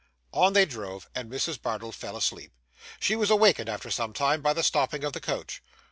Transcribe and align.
On 0.31 0.53
they 0.53 0.65
drove, 0.65 1.07
and 1.13 1.29
Mrs. 1.31 1.61
Bardell 1.61 1.91
fell 1.91 2.17
asleep. 2.17 2.51
She 2.99 3.15
was 3.15 3.29
awakened, 3.29 3.69
after 3.69 3.91
some 3.91 4.13
time, 4.13 4.41
by 4.41 4.53
the 4.53 4.63
stopping 4.63 5.03
of 5.03 5.13
the 5.13 5.21
coach. 5.21 5.61